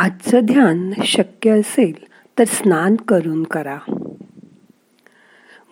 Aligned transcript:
आजचं 0.00 0.40
ध्यान 0.44 0.90
शक्य 1.04 1.50
असेल 1.50 1.92
तर 2.38 2.44
स्नान 2.44 2.96
करून 2.96 3.42
करा. 3.42 3.76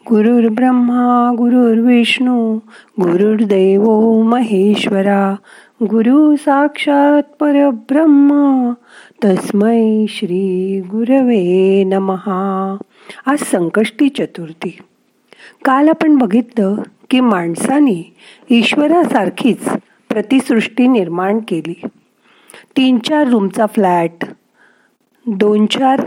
गुरुर् 0.08 0.54
ब्रह्मा 0.54 1.34
गुरुर्विष्णू 1.38 2.58
गुरुर्देव 3.00 4.22
महेश्वरा 4.22 5.34
गुरु 5.82 6.36
साक्षात 6.36 7.22
परब्रह्म 7.22 8.70
तस्मै 9.24 10.04
श्री 10.08 10.80
गुरवे 10.80 11.84
नमहा 11.84 12.76
आज 13.26 13.38
संकष्टी 13.38 14.08
चतुर्थी. 14.08 14.78
काल 15.64 15.88
आपण 15.88 16.16
बघितलं 16.16 16.76
की 17.10 17.20
माणसाने 17.20 18.14
ईश्वरासारखीच 18.50 19.68
प्रतिसृष्टी 20.08 20.86
निर्माण 20.86 21.38
केली. 21.48 21.80
तीन 22.76 22.98
चार 22.98 23.28
रूमचा 23.28 23.66
फ्लॅट 23.66 24.24
दोन 25.26 25.66
चार 25.66 26.06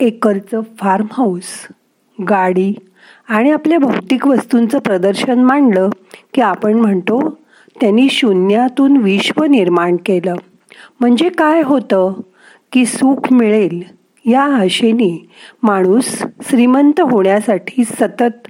एकरचं 0.00 0.60
फार्म 0.78 1.06
हाऊस 1.12 1.66
गाडी 2.28 2.74
आणि 3.28 3.50
आपल्या 3.50 3.78
भौतिक 3.78 4.26
वस्तूंचं 4.26 4.78
प्रदर्शन 4.78 5.38
मांडलं 5.38 5.88
की 6.34 6.40
आपण 6.40 6.74
म्हणतो 6.74 7.38
त्यांनी 7.80 8.08
शून्यातून 8.08 8.96
विश्व 8.96 9.44
निर्माण 9.44 9.96
केलं. 9.96 10.34
म्हणजे 11.00 11.28
काय 11.28 11.62
होतं 11.62 12.20
की 12.72 12.86
सुख 12.86 13.32
मिळेल 13.32 13.82
या 14.24 14.42
आशेने 14.42 15.28
माणूस 15.62 16.22
श्रीमंत 16.48 17.00
होण्यासाठी 17.00 17.84
सतत 17.84 18.48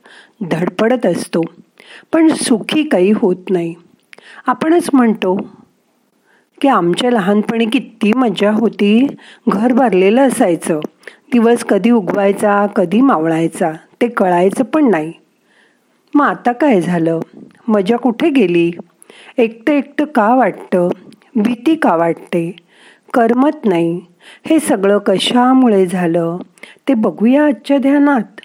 धडपडत 0.51 1.07
असतो. 1.07 1.41
पण 2.13 2.29
सुखी 2.29 2.83
काही 2.83 3.13
होत 3.17 3.51
नाही. 3.51 3.75
आपणच 4.47 4.91
म्हणतो 4.93 5.37
की 6.61 6.69
आमच्या 6.69 7.11
लहानपणी 7.11 7.67
किती 7.67 8.13
मजा 8.13 8.51
होती. 8.51 9.07
घर 9.49 9.73
भरलेलं 9.73 10.29
असायचं. 10.29 10.81
दिवस 11.33 11.65
कधी 11.65 11.91
उगवायचा 11.91 12.67
कधी 12.67 13.01
मावळायचा 13.01 13.73
ते 14.01 14.09
कळायचं 14.09 14.65
पण 14.65 14.91
नाही. 14.91 15.13
मग 16.15 16.27
आता 16.27 16.53
काय 16.53 16.81
झालं? 16.81 17.21
मजा 17.69 17.97
कुठे 17.97 18.31
गेली? 18.31 18.71
एकटं 19.39 19.73
एकटं 19.73 20.05
का 20.05 20.35
वाटतं? 20.35 20.89
भीती 21.37 21.75
का 21.75 21.97
वाटते? 21.97 22.57
करमत 23.15 23.65
नाही. 23.65 24.01
हे 24.47 24.59
सगळं 24.59 24.99
कशामुळे 24.99 25.87
झालं? 25.87 26.37
ते 26.89 26.95
बघूया 26.95 27.47
आजच्या 27.47 27.79
ध्यानात. 27.79 28.41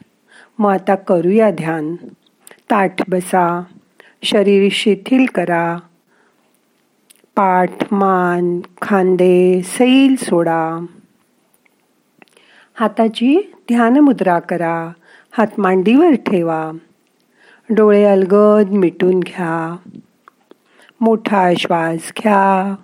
मग 0.59 0.71
आता 0.71 0.95
करूया 0.95 1.51
ध्यान. 1.51 1.95
ताठ 2.71 3.09
बसा. 3.09 3.63
शरीर 4.23 4.69
शिथिल 4.71 5.25
करा. 5.25 5.77
पाठ 7.39 7.93
मान 7.93 8.59
खांदे 8.81 9.61
सैल 9.63 10.15
सोडा. 10.15 10.85
हाताची 12.73 13.53
ध्यान 13.69 13.99
मुद्रा 13.99 14.39
करा. 14.39 14.89
हात 15.31 15.47
मांडीवर 15.57 16.13
ठेवा. 16.13 16.71
डोळे 17.69 18.05
अलगद 18.05 18.69
मिटून 18.69 19.19
घ्या. 19.19 19.77
मोठा 21.01 21.53
श्वास 21.59 22.11
घ्या. 22.17 22.75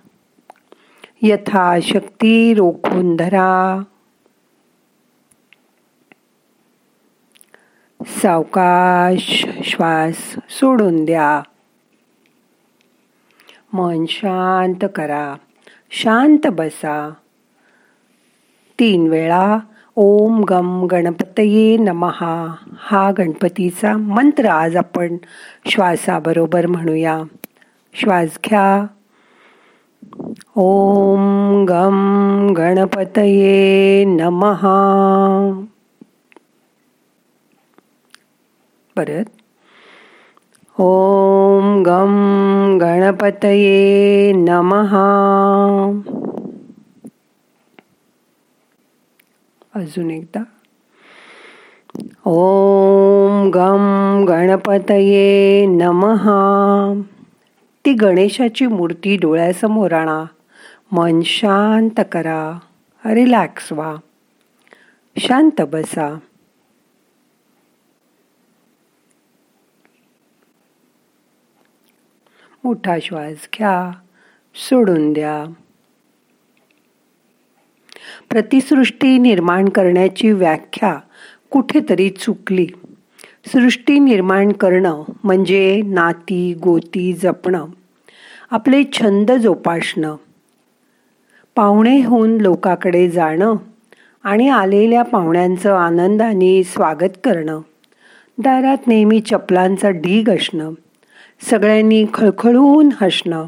यथाशक्ती 1.22 2.54
रोखून 2.54 3.16
धरा. 3.16 3.82
सावकाश 8.06 9.46
श्वास 9.64 10.36
सोडून 10.50 11.04
द्या. 11.04 11.42
मन 13.72 14.04
शांत 14.08 14.84
करा. 14.94 15.34
शांत 15.90 16.46
बसा. 16.46 17.10
तीन 18.78 19.06
वेळा 19.06 19.58
ओम 19.96 20.44
गम 20.44 20.86
गणपतये 20.86 21.76
नमहा 21.76 22.54
हा 22.78 23.10
गणपतीचा 23.18 23.96
मंत्र 23.96 24.48
आज 24.48 24.76
आपण 24.76 25.16
श्वासाबरोबर 25.66 26.66
म्हणूया. 26.66 27.22
श्वास 27.94 28.38
घ्या. 28.44 28.86
ओम 30.56 31.64
गम 31.68 32.52
गणपतये 32.56 34.04
नमहा 34.04 35.64
परत 38.96 39.24
ओम 40.78 41.82
गम 41.82 42.78
गणपतये 42.80 44.32
नमहा 44.32 46.00
अजून 49.74 50.10
एकदा. 50.10 50.42
ओम 52.24 53.50
गम 53.50 54.24
गणपतये 54.28 55.66
नमहा 55.66 57.00
ती 57.84 57.92
गणेशाची 57.92 58.66
मूर्ती 58.66 59.16
डोळ्यासमोर 59.16 59.92
आणा. 59.92 60.24
मन 60.92 61.20
शांत 61.24 62.00
करा. 62.12 62.58
रिलॅक्स 63.06 63.72
व्हा. 63.72 63.94
शांत 65.18 65.60
बसा. 65.60 66.18
मोठा 72.66 72.96
श्वास 73.02 73.48
घ्या 73.58 73.90
सोडून 74.54 75.12
द्या. 75.12 75.52
प्रतिसृष्टी 78.30 79.18
निर्माण 79.18 79.68
करण्याची 79.68 80.32
व्याख्या 80.32 80.98
कुठेतरी 81.50 82.10
चुकली. 82.10 82.66
सृष्टी 83.46 83.98
निर्माण 83.98 84.52
करणं 84.52 85.02
म्हणजे 85.24 85.82
नाती 85.84 86.54
गोती 86.54 87.12
जपणं. 87.12 87.66
आपले 88.50 88.82
छंद 88.92 89.32
जोपासणं. 89.32 90.16
पाहुणे 91.54 92.04
होऊन 92.04 92.40
लोकाकडे 92.40 93.10
जाणं 93.10 93.54
आणि 94.22 94.48
आलेल्या 94.48 95.02
पाहुण्यांचं 95.02 95.72
आनंदाने 95.72 96.64
स्वागत 96.64 97.16
करणं. 97.24 97.60
दारात 98.38 98.86
नेहमी 98.86 99.20
चपलांचा 99.20 99.90
ढीग 99.90 100.28
असणं. 100.28 100.72
सगळ्यांनी 101.40 102.04
खळखळून 102.14 102.88
हसणं. 103.00 103.46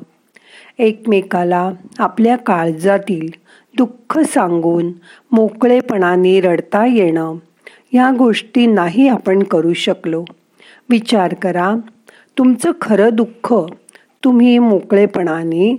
एकमेकाला 0.78 1.70
आपल्या 1.98 2.36
काळजातील 2.36 3.28
दुःख 3.76 4.18
सांगून 4.18 4.92
मोकळेपणाने 5.32 6.40
रडता 6.40 6.86
येणं. 6.86 7.34
ह्या 7.92 8.10
गोष्टी 8.18 8.66
नाही 8.66 9.08
आपण 9.08 9.42
करू 9.42 9.72
शकलो. 9.72 10.24
विचार 10.88 11.34
करा 11.34 11.74
तुमचं 12.38 12.72
खरं 12.80 13.08
दुःख 13.12 13.54
तुम्ही 14.24 14.58
मोकळेपणाने 14.58 15.76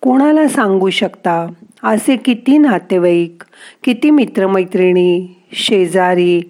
कोणाला 0.00 0.48
सांगू 0.48 0.90
शकता? 0.90 1.46
असे 1.82 2.16
किती 2.16 2.58
नातेवाईक 2.58 3.42
किती 3.84 4.10
मित्रमैत्रिणी 4.10 5.40
शेजारी 5.52 6.40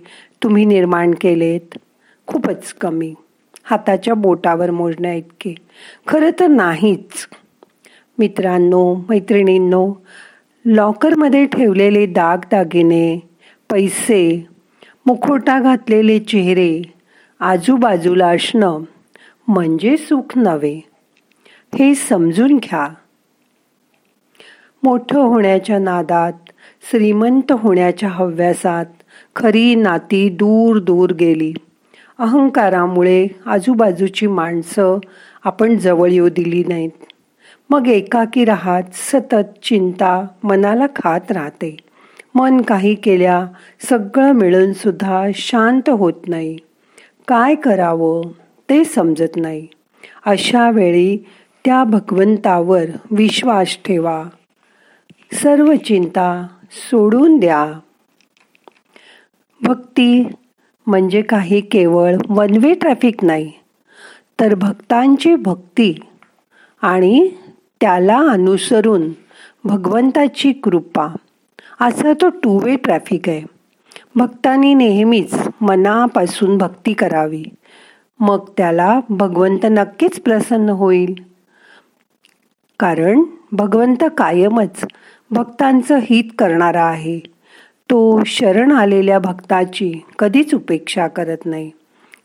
तुम्ही 0.42 0.64
निर्माण 0.64 1.10
केलेत? 1.20 1.78
खूपच 2.26 2.72
कमी. 2.72 3.14
हाताच्या 3.70 4.14
बोटावर 4.14 4.70
मोजण्या 4.70 5.14
इतके. 5.14 5.54
खरं 6.06 6.30
तर 6.40 6.46
नाहीच. 6.46 7.28
मित्रांनो 8.18 8.96
मैत्रिणींनो 9.08 9.94
लॉकरमध्ये 10.64 11.46
ठेवलेले 11.46 12.06
दागदागिने 12.06 13.28
पैसे 13.70 14.46
मुखोटा 15.06 15.60
घातलेले 15.60 16.18
चेहरे 16.18 16.82
आजूबाजूला 17.40 18.28
असणं 18.28 18.80
म्हणजे 19.48 19.96
सुख 19.96 20.38
नव्हे. 20.38 20.80
हे 21.78 21.94
समजून 21.94 22.56
घ्या. 22.56 22.88
मोठं 24.82 25.20
होण्याच्या 25.20 25.78
नादात 25.78 26.32
श्रीमंत 26.90 27.52
होण्याच्या 27.52 28.08
हव्यासात 28.08 28.86
खरी 29.36 29.74
नाती 29.74 30.28
दूर 30.28 30.78
दूर 30.78 31.12
गेली. 31.12 31.52
अहंकारामुळे 32.20 33.26
आजूबाजूची 33.46 34.26
माणसं 34.26 34.98
आपण 35.44 35.78
जवळ 35.78 36.10
येऊ 36.10 36.28
दिली 36.28 36.64
नाहीत. 36.68 36.90
मग 37.70 37.88
एकाकी 37.88 38.44
राहत 38.44 38.82
सतत 38.92 39.64
चिंता 39.64 40.26
मनाला 40.42 40.86
खात 40.96 41.32
राहते. 41.32 41.76
मन 42.34 42.60
काही 42.60 42.94
केल्या 42.94 43.46
सगळं 43.80 44.32
मिळूनसुद्धा 44.32 45.26
शांत 45.34 45.90
होत 45.90 46.28
नाही. 46.28 46.58
काय 47.28 47.54
करावं 47.54 48.22
ते 48.70 48.84
समजत 48.84 49.36
नाही. 49.36 49.66
अशा 50.26 50.70
वेळी 50.70 51.16
त्या 51.64 51.84
भगवंतावर 51.84 52.84
विश्वास 53.10 53.78
ठेवा. 53.84 54.24
सर्व 55.32 55.74
चिंता 55.74 56.46
सोडून 56.70 57.38
द्या. 57.38 57.72
भक्ती 59.62 60.28
म्हणजे 60.90 61.22
काही 61.22 61.60
केवळ 61.60 62.16
वन 62.28 62.56
वे 62.56 62.74
ट्रॅफिक 62.74 63.24
नाही 63.24 63.52
तर 64.40 64.54
भक्तांची 64.54 65.34
भक्ती 65.34 65.94
आणि 66.82 67.28
त्याला 67.80 68.18
अनुसरून 68.18 69.10
भगवंताची 69.64 70.52
कृपा 70.52 71.06
असा 71.80 72.12
तो 72.12 72.28
टू 72.28 72.60
वे 72.64 72.76
ट्रॅफिक 72.76 73.28
आहे. 73.28 73.42
भक्तांनी 74.14 74.74
नेहमीच 74.74 75.34
मनापासून 75.60 76.58
भक्ती 76.58 76.92
करावी. 76.92 77.44
मग 78.20 78.48
त्याला 78.56 79.00
भगवंत 79.10 79.58
नक्कीच 79.64 80.20
प्रसन्न 80.20 80.68
होईल. 80.68 81.14
कारण 82.80 83.22
भगवंत 83.52 84.04
कायमच 84.18 84.84
भक्तांचं 85.30 85.98
हित 86.02 86.24
करणारा 86.38 86.84
आहे. 86.84 87.20
तो 87.90 88.20
शरण 88.26 88.72
आलेल्या 88.72 89.18
भक्ताची 89.18 90.04
कधीच 90.18 90.54
उपेक्षा 90.54 91.08
करत 91.08 91.36
नाही. 91.44 91.70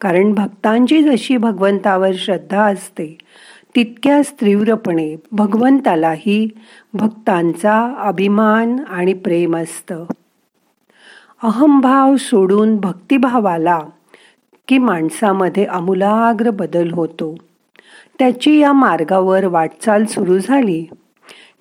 कारण 0.01 0.33
भक्तांची 0.33 1.03
जशी 1.03 1.37
भगवंतावर 1.37 2.11
श्रद्धा 2.15 2.65
असते 2.65 3.17
तितक्याच 3.75 4.31
तीव्रपणे 4.31 5.15
भगवंतालाही 5.31 6.49
भक्तांचा 6.93 7.93
अभिमान 7.99 8.75
आणि 8.87 9.13
प्रेम 9.13 9.57
असतं. 9.57 10.05
अहमभाव 11.43 12.15
सोडून 12.15 12.77
भक्तिभावाला 12.77 13.79
की 14.67 14.77
माणसामध्ये 14.77 15.65
अमूलाग्र 15.65 16.49
बदल 16.49 16.91
होतो. 16.91 17.35
त्याची 18.19 18.59
या 18.59 18.73
मार्गावर 18.73 19.45
वाटचाल 19.45 20.05
सुरू 20.05 20.37
झाली 20.37 20.85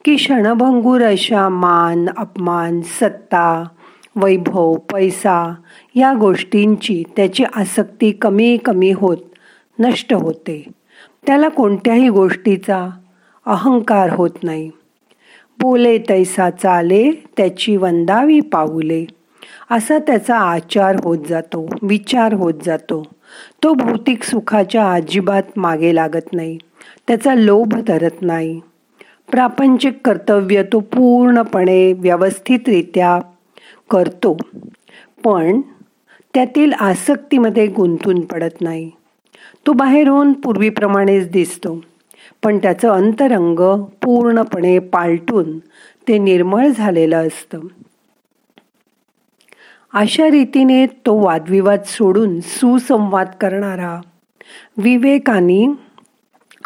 की 0.05 0.17
क्षणभंगूर 0.17 1.03
अशा 1.03 1.49
मान 1.49 2.07
अपमान 2.17 2.81
सत्ता 2.81 3.69
वैभव 4.17 4.75
पैसा 4.75 5.55
या 5.95 6.15
गोष्टींची 6.15 7.03
त्याची 7.17 7.45
आसक्ती 7.55 8.11
कमी 8.11 8.57
कमी 8.57 8.93
होत 8.93 9.17
नष्ट 9.79 10.15
होते. 10.15 10.65
त्याला 11.27 11.49
कोणत्याही 11.49 12.09
गोष्टीचा 12.09 12.89
अहंकार 13.47 14.13
होत 14.13 14.31
नाही. 14.43 14.71
बोले 15.61 15.99
तैसा 15.99 16.51
चाले 16.51 17.11
त्याची 17.37 17.77
वंदावी 17.77 18.41
पाऊले. 18.41 19.05
असा 19.71 19.99
त्याचा 19.99 20.37
आचार 20.37 20.97
होत 21.05 21.19
जातो 21.29 21.69
विचार 21.83 22.33
होत 22.33 22.55
जातो. 22.65 23.03
तो 23.63 23.75
भौतिक 23.75 24.23
सुखाच्या 24.23 24.93
अजिबात 24.93 25.43
मागे 25.57 25.95
लागत 25.95 26.33
नाही. 26.33 26.59
त्याचा 27.09 27.35
लोभ 27.35 27.75
धरत 27.87 28.23
नाही. 28.23 28.61
प्रापंचिक 29.31 29.99
कर्तव्य 30.05 30.63
तो 30.63 30.81
पूर्णपणे 30.81 31.93
व्यवस्थितरित्या 31.93 33.19
करतो. 33.91 34.37
पण 35.25 35.61
त्यातील 36.35 36.73
आसक्तीमध्ये 36.73 37.67
गुंतून 37.67 38.21
पडत 38.21 38.61
नाही. 38.61 38.91
तो 39.67 39.73
बाहेरून 39.73 40.33
पूर्वीप्रमाणेच 40.33 41.31
दिसतो. 41.31 41.81
पण 42.43 42.59
त्याचं 42.59 42.89
अंतरंग 42.89 43.85
पूर्णपणे 44.03 44.79
पालटून 44.79 45.59
ते 46.09 46.19
निर्मळ 46.19 46.69
झालेलं 46.69 47.27
असतं. 47.27 47.61
अशा 49.93 50.31
रीतीने 50.31 50.87
तो 50.87 51.15
वादविवाद 51.15 51.83
सोडून 51.83 52.41
सुसंवाद 52.41 53.29
करणारा 53.41 54.01
विवेकाने 54.77 55.67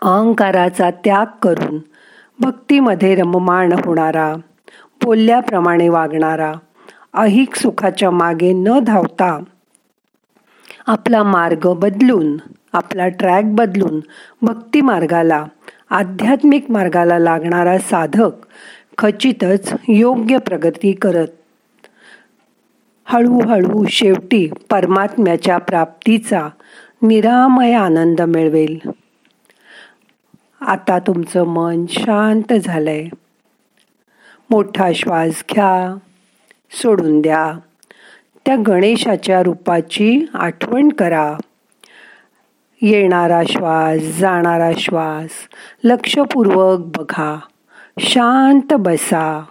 अहंकाराचा 0.02 0.90
त्याग 0.90 1.26
करून 1.42 1.78
भक्तीमध्ये 2.40 3.14
रममाण 3.14 3.72
होणारा 3.72 4.34
बोलल्याप्रमाणे 5.04 5.88
वागणारा 5.88 6.52
अहिक 7.14 7.54
सुखाच्या 7.54 8.10
मागे 8.10 8.52
न 8.52 8.78
धावता 8.78 9.42
आपला 10.86 11.22
मार्ग 11.22 11.72
बदलून 11.72 12.36
आपला 12.72 13.08
ट्रॅक 13.08 13.44
बदलून 13.44 14.00
भक्ती 14.42 14.80
मार्गाला 14.80 15.44
आध्यात्मिक 15.90 16.70
मार्गाला 16.70 17.18
लागणारा 17.18 17.78
साधक 17.78 18.30
खचितच 18.98 19.72
योग्य 19.88 20.38
प्रगती 20.38 20.92
करत. 20.92 21.26
हळूहळू 23.04 23.86
शेवटी 23.86 24.48
परमात्म्याच्या 24.70 25.58
प्राप्तीचा 25.58 26.48
निरामय 27.02 27.72
आनंद 27.72 28.20
मिळवेल. 28.20 28.78
आता 30.60 30.98
तुमचं 30.98 31.44
मन 31.44 31.84
शांत 31.88 32.52
झालंय. 32.52 33.08
मोठा 34.50 34.92
श्वास 34.94 35.44
घ्या. 35.54 35.96
सोडून 36.70 37.20
द्या. 37.20 37.52
त्या 38.46 38.56
गणेशाच्या 38.66 39.42
रूपाची 39.42 40.26
आठवण 40.34 40.88
करा. 40.88 41.36
येणारा 42.82 43.42
श्वास 43.48 43.98
जाणारा 44.18 44.70
श्वास 44.78 45.30
लक्षपूर्वक 45.84 46.78
बघा. 46.78 47.38
शांत 48.00 48.74
बसा. 48.74 49.44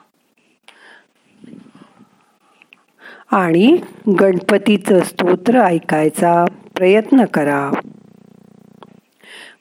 आणि 3.31 3.77
गणपतीचं 4.19 4.99
स्तोत्र 4.99 5.61
ऐकायचा 5.61 6.45
प्रयत्न 6.75 7.25
करा. 7.25 7.71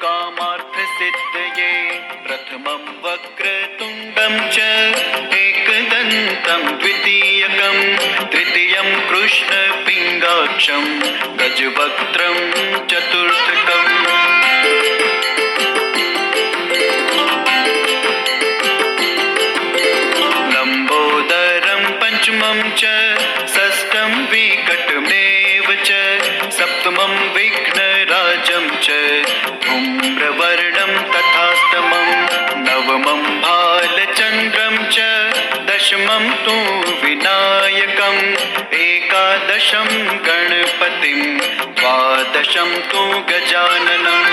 प्रथमं 2.28 2.84
वक्रतुण्डं 3.04 4.36
च 4.50 4.58
एकदन्तं 5.38 6.78
द्वितीयकं 6.78 7.78
तृतीयं 8.32 8.90
कृष्णपिङ्गाक्षं 9.10 10.86
गजवक्त्रं 11.40 12.38
चतुर्थकम्। 12.88 14.35
दशमं 36.16 36.36
तु 36.44 36.52
विनायकम् 37.02 38.20
एकादशं 38.76 39.90
गणपतिं 40.28 41.22
द्वादशं 41.80 42.72
तु 42.92 43.02
गजाननम् 43.32 44.25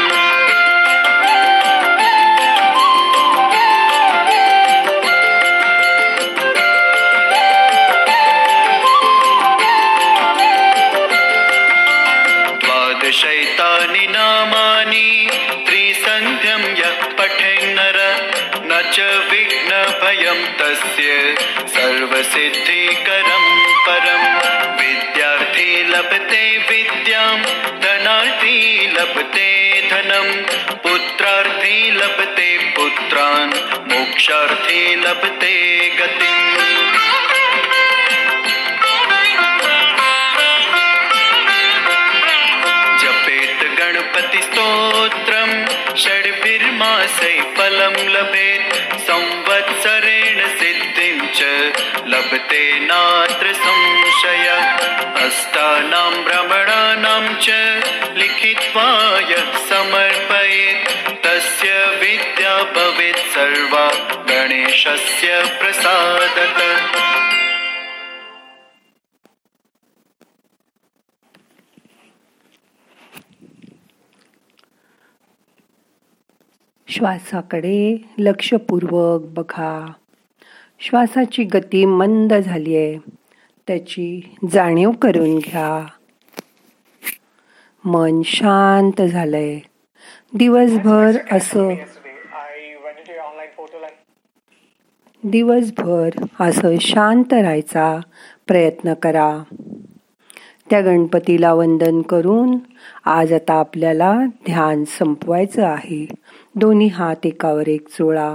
सिद्धिकरं 22.43 23.45
परं 23.87 24.23
विद्यार्थी 24.77 25.85
लभते 25.89 26.59
विद्यां 26.59 27.37
धनार्थी 27.81 28.87
लभते 28.87 29.49
धनं। 29.91 30.29
पुत्रार्थी 30.77 31.91
लभते 31.91 32.59
पुत्रान् 32.77 33.53
मोक्षार्थी 33.93 34.97
लभते 34.97 35.89
गतिम्। 36.01 36.43
गणपतिस्तोत्रं 43.79 45.51
षड्भिर्मासै 45.97 47.41
फलं 47.57 47.95
लभेत्। 48.09 48.75
संवत्स 49.01 49.92
लभते 52.07 52.79
नात्र 52.79 53.53
संशय 53.53 54.49
अस्तानां 55.27 56.23
भ्रमणानां 56.23 57.35
च 57.41 57.49
लिखित्वाय 58.17 59.35
समर्पयेत् 59.69 60.89
तस्य 61.27 61.87
विद्या 62.01 62.63
भवेत् 62.63 63.19
सर्वा 63.19 63.89
गणेशस्य 64.29 65.43
प्रसादत। 65.61 66.63
श्वासाकडे 76.89 77.97
लक्षपूर्वक 78.19 79.21
बघा. 79.23 79.93
श्वासाची 80.85 81.45
गती 81.45 81.85
मंद 81.85 82.35
झाली 82.35 82.77
आहे. 82.77 82.99
त्याची 83.67 84.37
जाणीव 84.53 84.91
करून 84.91 85.39
घ्या. 85.39 85.87
मन 87.85 88.23
शांत 88.25 89.03
झालंय. 89.03 89.59
दिवसभर 90.35 91.11
असं 91.33 91.75
दिवसभर 95.25 96.11
असं 96.41 96.79
शांत 96.81 97.33
राहायचा 97.33 98.01
प्रयत्न 98.47 98.95
करा. 98.95 99.43
त्या 100.71 100.81
गणपतीला 100.81 101.53
वंदन 101.53 102.03
करून 102.03 102.57
आज 103.05 103.33
आता 103.33 103.55
आपल्याला 103.55 104.19
ध्यान 104.27 104.85
संपवायचं 104.85 105.65
आहे. 105.65 106.07
दोन्ही 106.55 106.87
हात 106.87 107.27
एकावर 107.27 107.69
एक 107.69 107.89
चोळा 107.89 108.35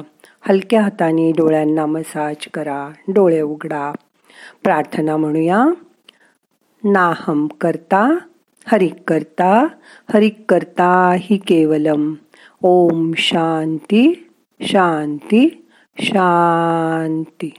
हलक्या 0.50 0.82
हाताने 0.82 1.32
डोळ्यांना 1.32 1.86
मसाज 1.86 2.36
करा, 2.54 2.90
डोळे 3.08 3.42
उघडा. 3.42 3.92
प्रार्थना 4.64 5.18
म्हणूया. 5.18 5.66
नाहम 6.84 7.48
करता 7.48 8.18
हरिक 8.66 8.94
करता 9.08 9.68
हरिक 10.14 10.46
करता 10.50 11.16
ही 11.20 11.38
केवलम. 11.38 12.14
ओम 12.62 13.12
शांती 13.18 14.30
शांती 14.62 15.68
शांती. 16.00 17.50